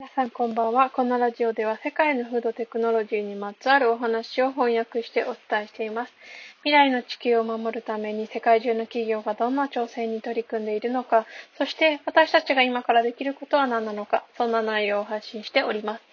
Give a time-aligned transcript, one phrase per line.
[0.00, 0.88] 皆さんこんばんは。
[0.88, 6.12] このラジオでは世界のフードテクノロジーにまつわるお話を翻訳してお伝えしています。
[6.62, 11.26] 未来の地球を守るために世界中の企業がどんな挑戦に取り組んでいるのか、
[11.58, 16.09] そして私たちが今からできることは何なのか、そんな内容を発信しております。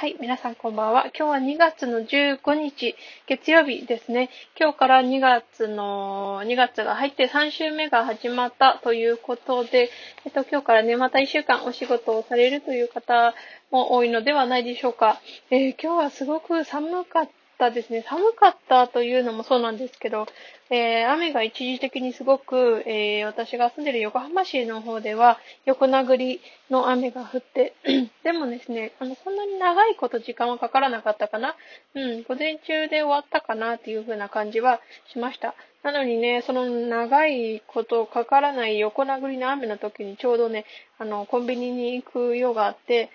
[0.00, 1.10] はい、皆さんこんばんは。
[1.14, 2.96] 今日は2月の15日、
[3.26, 4.30] 月曜日ですね。
[4.58, 9.90] 今日から2月の、2月が入って3週目が始まったということで、
[10.24, 13.34] えっと、今日からね、また1週間お仕事をされるという方
[13.70, 15.20] も多いのではないでしょうか。
[15.50, 17.28] えー、今日はすごく寒かっ
[17.60, 18.02] たですね。
[18.08, 20.26] 寒かったというのもそうなんですけど、
[20.70, 27.74] えー、雨が一時的にすごく、えー、私が住んでる横浜市の方では横殴りの雨が降って、
[28.24, 31.54] でもですね、あの、そんなに長いこと時間はかからなかったかな。
[31.94, 34.80] うん、午前中で終わったかなっていう風な感じは
[35.12, 35.54] しました。
[35.82, 40.64] なのにね、その長いことかからない横殴りの雨の時にちょうどね、
[40.98, 43.10] あの、コンビニに行く用があって、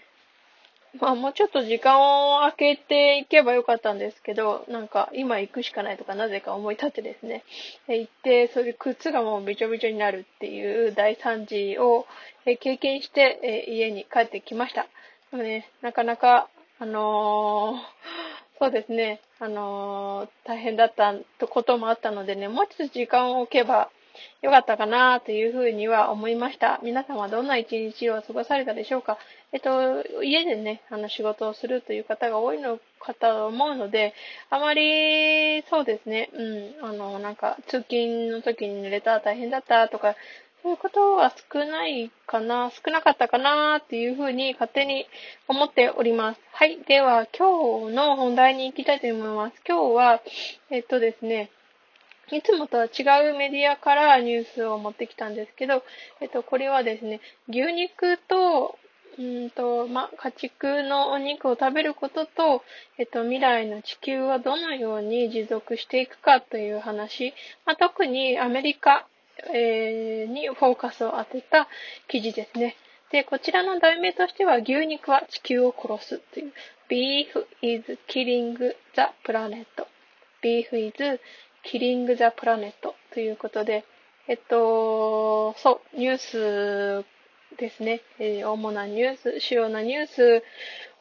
[1.00, 7.44] まあもうちょっと時間を空けていけばよかったんですけど、なんか今行くしかないとかなぜか思い立ってですね、
[7.88, 12.06] 行って、それで靴がもうびちょびちょになるっていう大惨事を
[12.46, 14.88] 経験して家に帰ってきました。
[15.32, 21.14] でもね、なかなか、あのー、そうですね、あのー、大変だった
[21.48, 23.90] こともあったのでね、もうちょっと時間を置けば
[24.42, 26.80] よかったかなというふうには思いました。
[26.84, 29.18] 皆さんはどんな一日を過ごされたでしょうか？
[29.52, 34.14] えっと、家でね、あの仕事をするという方が多いのかと思うので、
[34.50, 36.30] あまり、そうですね、
[36.82, 40.16] うん、あの、なんか、通勤の時に濡れた、大変だったとか、
[40.62, 45.06] そういうことは少ないかな、少なかったかなっていうふうに勝手に
[45.48, 46.42] 思っております。
[46.52, 46.80] はい。
[46.88, 49.62] では、今日の本題に行きたいと思います。
[49.66, 50.22] 今日は、
[50.72, 51.52] えっとですね、
[52.32, 55.84] いつもとは違うメディアからニュースを持ってきたんですけど、
[56.22, 58.78] えっと、これはですね、牛肉と、
[59.18, 62.64] うんと、ま家畜のお肉を食べることと、
[62.98, 67.34] えっと、未来の地球はどのように持続していくかという話、
[67.66, 69.08] まあ、特にアメリカ、
[69.54, 71.68] えー、にフォーカスを当てた
[72.08, 72.76] 記事ですね。
[73.12, 76.54] で、こちらの題名としては、牛肉は地球を殺すという、
[76.90, 78.74] Beef is killing the
[79.24, 79.66] planet.
[80.44, 81.20] Beef is
[81.66, 82.74] killing the planet
[83.14, 83.86] ということで、
[84.28, 87.06] えっと、そう、ニュース
[87.58, 90.44] ですね、えー、主なニュース、主要なニュース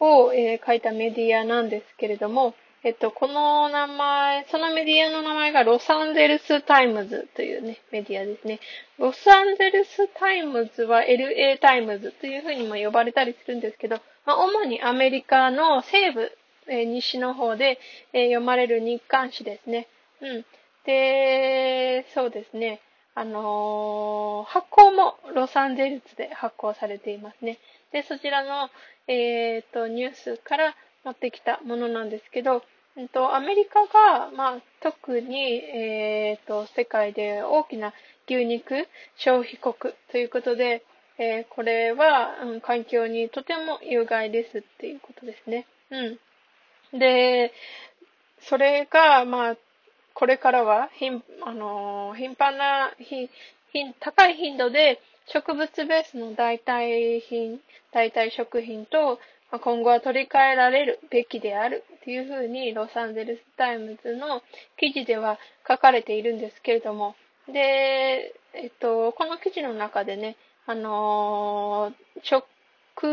[0.01, 8.61] を、えー、書いたメディアなんですけれども、えっと、この名前、そのメディアの名前がロサンゼルスタイムズというね、メディアですね。
[8.99, 13.97] ロサンゼルスタイムズは LA タイムズというふうにも呼ばれたりするんですけど、
[14.27, 16.31] まあ、主にアメリカの西部、
[16.69, 17.79] えー、西の方で、
[18.13, 19.89] えー、読まれる日刊誌ですね。
[20.25, 20.45] うん。
[20.85, 22.81] で、そうですね。
[23.15, 27.59] あのー、発行もロサンゼルスで発行されていますね。
[27.93, 28.71] で、そちらの、
[29.07, 30.75] えっ、ー、と、ニュースから
[31.05, 32.63] 持ってきたものなんですけど、
[32.97, 37.93] えっと、アメリカが、まあ、特に、えっ、ー、と、世界で大きな
[38.27, 40.83] 牛肉消費国ということで、
[41.19, 45.67] えー、これは、うん、環境にとても有害ですっていうことですね。
[45.91, 46.99] うん。
[46.99, 47.53] で、
[48.41, 49.57] それが、まあ、
[50.15, 53.29] これからは頻、あの頻繁な、頻、
[54.01, 57.61] 高い頻度で植物ベースの代替品、
[57.93, 59.19] 代替食品と、
[59.61, 64.43] 今後は取り替えられるべきであるっていうふうにロサンゼルスタイムズの
[64.77, 65.39] 記事では
[65.69, 67.15] 書かれているんですけれども、
[67.47, 70.37] で、えっと、この記事の中でね、
[70.67, 71.93] あの
[72.23, 72.47] 食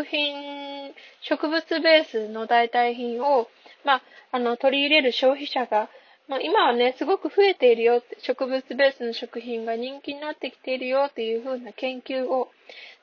[0.06, 3.48] 品、植物ベースの代替品を、
[3.84, 4.02] まあ、
[4.32, 5.90] あの、取り入れる消費者が
[6.32, 12.50] まあ、今はね、すごく増えているよって、植物ベースの食品が人気になってきているよっていう風な研究を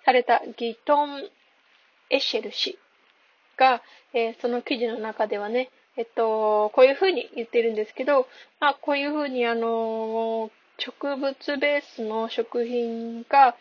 [0.06, 1.28] されたギトン・
[2.08, 2.78] エシェル氏
[3.58, 3.82] が、
[4.14, 5.68] えー、その記事の中ではね、
[5.98, 8.26] えっと、こういう風に言ってるんですけど、
[8.60, 13.56] まあ、こういう風にあの、植物ベースの食品が、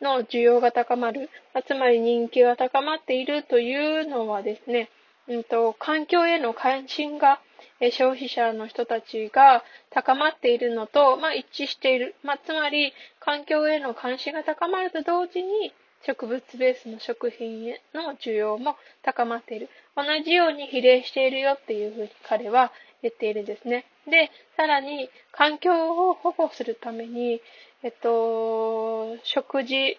[0.00, 1.30] の需要が高まる、
[1.68, 4.90] つまり人気が高まっているというのはですね、
[5.28, 7.40] うんと、環境への関心が
[7.90, 12.14] 消費者の人たちが高まっているのと、まあ、一致している。
[12.22, 15.72] まあ、つまり、環境への関心が高まると同時に、
[16.06, 19.68] 植物ベースの食品への需要も高まっている。
[19.96, 23.84] 同じように比例しているよっていうふうに彼は言っているんですね。
[24.08, 27.40] で、さらに、環境を保護するために、
[27.82, 29.98] えっと、食事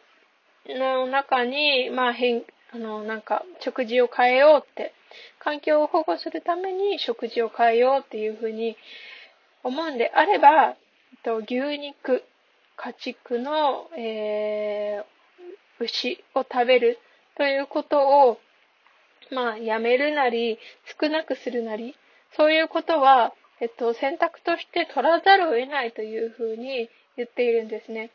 [0.68, 2.44] の中に、まあ、変、
[2.74, 4.94] あの、なんか、食事を変えようって
[5.38, 8.76] 環境を保護するために食事を変えようっていうふうに
[9.64, 10.76] 思うんであれば、
[11.24, 12.24] と牛肉、
[12.76, 17.00] 家畜の、えー、牛を食べる
[17.38, 18.40] ということを、
[19.32, 20.58] まあ、やめるなり、
[21.00, 21.96] 少なくするなり、
[22.36, 28.10] そういうことは、えっと、選択として取らざるを得ないというふうに言っているんですね。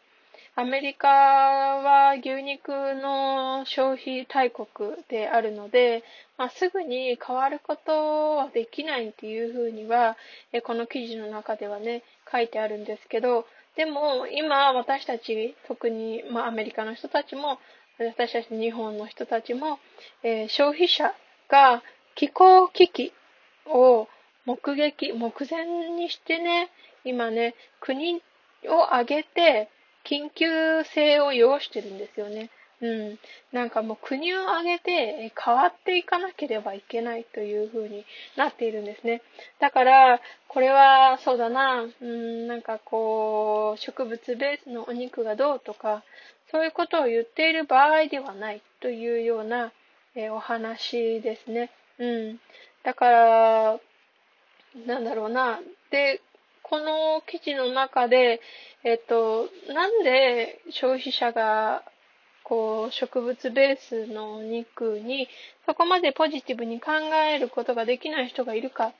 [0.58, 4.66] アメリカは牛肉の消費大国
[5.08, 6.02] であるので、
[6.36, 10.16] まあ、すぐに変わることはできないっていうふうには、
[10.64, 12.02] この記事の中ではね、
[12.32, 13.46] 書いてあるんですけど、
[13.76, 17.60] でも今私たち、特に、まあ、アメリカの人たちも、
[18.00, 19.78] 私たち日本の人たちも、
[20.24, 21.14] えー、消費者
[21.48, 21.84] が
[22.16, 23.12] 気候危機
[23.64, 24.08] を
[24.44, 26.68] 目撃、目前にしてね、
[27.04, 28.20] 今ね、国
[28.66, 29.68] を挙げて、
[30.04, 32.50] 緊急性を要してるんですよね。
[32.80, 33.18] うん。
[33.52, 38.04] なんかもう国を挙げて変わっていかなければいけないという風に
[38.36, 39.22] なっているんですね。
[39.58, 46.04] だから、これはそうだな、うん、なんかこう、植物ベースのお肉がどうとか、
[46.50, 49.72] そういうことを言っている場合ではないというような、
[50.32, 51.70] お話ですね。
[51.98, 52.40] うん。
[52.82, 53.80] だから、
[54.86, 55.60] なんだろうな。
[55.90, 56.20] で、
[56.68, 58.40] この記事の中で、
[58.84, 61.82] えっと、なんで消費者が
[62.44, 65.28] こう植物ベースのお肉に
[65.66, 66.92] そこまでポジティブに考
[67.32, 68.92] えることができない人がいるかっ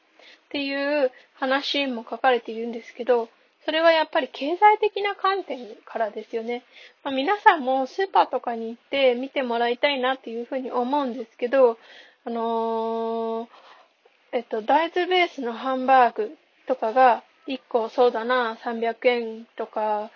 [0.51, 3.29] ていう話も書かれているんですけど、
[3.65, 6.65] それはやっぱり経済的な観点からですよね。
[7.05, 11.79] まあ、皆さんもスーパーとかに行って見てもらいたいなっていうふうに思うんですけど、
[12.25, 13.49] あのー、
[14.33, 16.37] えっと、大豆ベースのハンバーグ
[16.67, 20.11] とかが1個そうだな、300円とか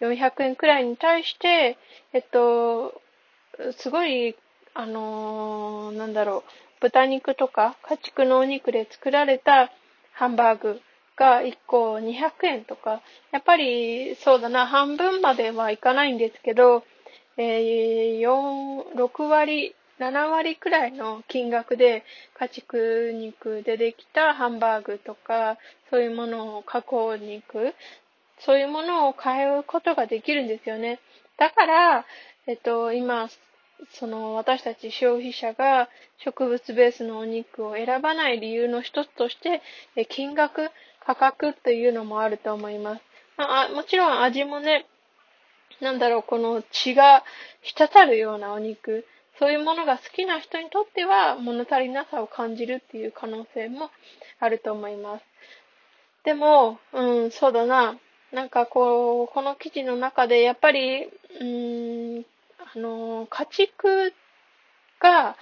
[0.00, 1.78] 400円くらいに対して、
[2.12, 3.00] えっと、
[3.78, 4.36] すごい、
[4.74, 6.50] あのー、なんだろう、
[6.80, 9.70] 豚肉とか家畜のお肉で作られた
[10.12, 10.80] ハンバーグ
[11.16, 13.00] が1個200円とか、
[13.32, 16.84] やっぱりそうだな、半分まではいかないんですけど、
[17.36, 22.04] えー、4、6割7割くらいの金額で
[22.38, 25.56] 家畜肉でできたハンバーグとか、
[25.90, 27.74] そういうものを加工肉、
[28.40, 31.00] そういうものを買うことができるんですよね。
[31.38, 32.06] だから、
[32.46, 33.28] えっと、今、
[33.92, 35.88] その私たち消費者が
[36.18, 39.62] 植物ベースのお肉を選ばない理由の一つとして、
[40.06, 40.70] 金額、
[41.04, 43.02] 価格っていうのもあると思います。
[43.36, 44.86] まあ、もちろん味もね、
[45.80, 47.24] なんだろう、この血が
[47.62, 49.04] 滴るようなお肉、
[49.38, 53.90] そういうものが好きな人にとっては物足りなさを感じるっていう可能性も
[54.38, 55.24] あると思います。
[56.24, 57.98] でも、うん、そうだな。
[58.32, 61.08] なんかこう、この記事の中でやっぱり、
[61.40, 62.24] うん、
[62.58, 64.12] あの、家畜
[65.00, 65.36] が、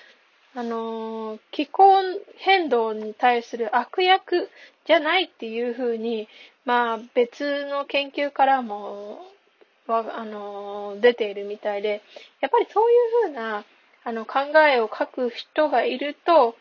[0.54, 1.94] あの、気候
[2.36, 4.50] 変動に対する悪役
[4.86, 6.28] じゃないっていうふうに、
[6.64, 9.20] まあ別の研究からも、
[9.86, 12.02] あの、出ているみたいで、
[12.40, 13.64] やっぱりそういうふうな
[14.04, 16.56] あの、考えを書く人がいると、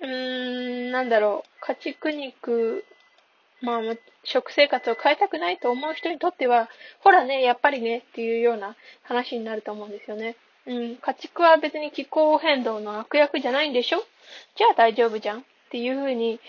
[0.00, 2.84] うーん、なんだろう、家畜肉、
[3.60, 3.80] まあ、
[4.24, 6.68] 食生活を変えたくないと思う人にとっては、
[7.00, 10.36] ほらね、やっぱりね、っていうような話になると思うんですよね。
[10.66, 14.04] うん、家畜は別に気候変動の悪役じゃないんでしょ？
[14.56, 16.40] じゃあ大丈夫じゃんっていうふうに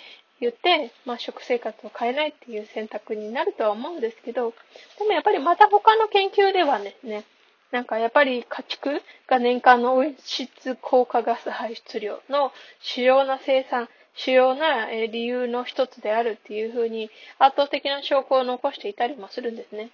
[0.42, 4.54] 言って、まあ、食生活を変えないっていう選択になるとは思うんですけど、
[4.98, 7.26] でもやっぱりまた他の研究ではね、ね
[7.72, 19.92] なんかやっぱり家畜が年間の温室効果ガス排出量の主要な生産、主要な理由の一つであるっていうふうに圧倒的な証拠を残していたりもするんですね。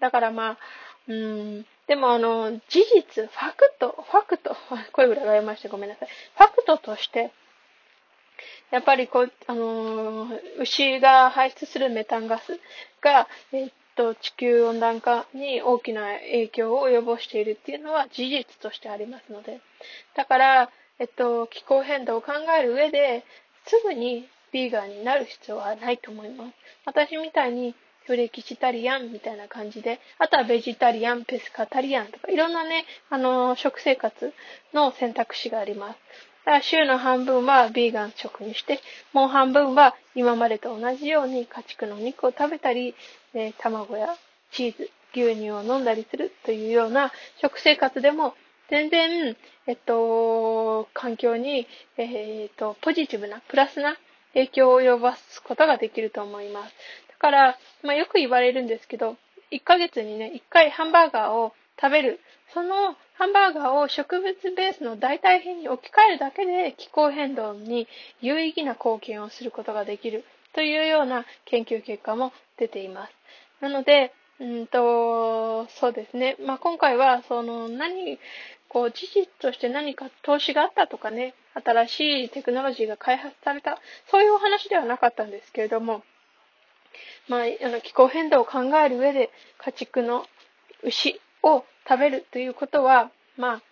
[0.00, 0.58] だからまあ、
[1.08, 4.56] うん、でもあの、事実、ファクト、ファクト、
[4.92, 6.08] 声裏が言いましてごめんなさい。
[6.08, 7.30] ファクトとして、
[8.70, 12.58] やっぱりこう、あの牛が排出するメタンガス
[13.00, 19.60] が、えっと、地球温暖化に大きな影響を及ぼしているっていうのは事実としてありますので。
[20.14, 23.24] だから、えっと、気候変動を考える上で、
[23.66, 26.52] すぐにビーガンになる必要はないと思います。
[26.84, 34.32] 私みたいに、フレキシタリアンみたいな感じで、あとはベジタリアン、ペスカタリアンとか、いろんなね、あの、食生活
[34.74, 35.98] の選択肢があります。
[36.44, 38.80] だから週の半分はビーガン食にして、
[39.12, 42.94] もう半分は今までと同じように家畜のお肉を食べたり、
[43.34, 44.08] え卵や
[44.50, 48.34] チーズ、牛乳を飲んだりするというような食生活でも
[48.72, 53.96] 全然、えっと、環境に、えっと、ポジティブな、プラスな
[54.32, 56.74] 影響を及ぼすことができると思います。
[57.08, 59.16] だから、まあ、よく言われるんですけど、
[59.50, 62.20] 1ヶ月にね、1回ハンバーガーを食べる。
[62.54, 67.86] そのハンバーガーを植物ベースの代替品に置き換えるだけで気候変動に
[68.20, 70.24] 有意義な貢献をすることができる
[70.56, 73.12] というような研究結果も出ています。
[73.60, 76.36] なので、うんと、そうですね。
[76.44, 78.18] まあ、今回は、その、何、
[78.68, 83.78] こう、事実として何か投資があったとかね、新しいテクノロジーが開発された、
[84.10, 86.02] そういうお話ではなかったんですけれども、
[87.28, 90.26] まあ、あの気候変動を考える上で家畜の
[90.82, 93.62] 牛を食べるということは、まあ、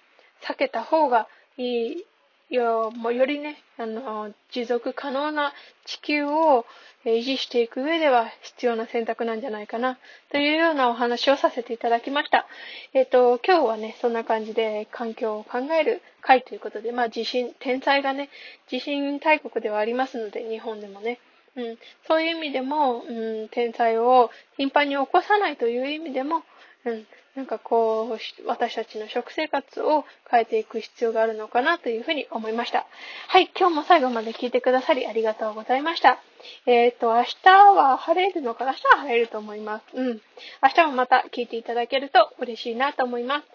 [0.43, 2.05] 避けた方がいい
[2.51, 5.53] よ、もうよりね、あの、持続可能な
[5.85, 6.67] 地球を
[7.05, 9.99] 維持していく上では必要な選択なんじゃないかな、
[10.31, 12.47] というようなお話をさせていただきました。
[12.93, 18.31] えっ、と、今日はね、そんな感じで環境を考える会ということで、まあ地震、天災がね、
[18.69, 21.21] 地震大国ではありますので、日本でもね。
[21.61, 26.43] うん、そういう意味でも、うん、天災を頻繁に起こさないという意味でも、
[26.85, 32.87] うん、なんかこう、私たちの食生活を変えていく必要があるのかなというふうに思いました。
[33.29, 36.19] はい、今日も最後まで聞いてくださりありがとうございました。
[36.67, 38.73] えっ、ー、と、明日は晴れるのかな？
[38.73, 39.85] 明日は晴れると思います。
[39.95, 40.21] うん。
[40.63, 43.47] 明日もまた聞いていただけると嬉しいなと思います。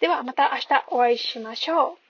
[0.00, 2.05] ではまた明日お会いしましょう。